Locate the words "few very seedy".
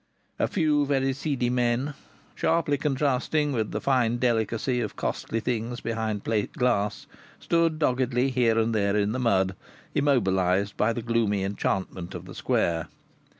0.47-1.51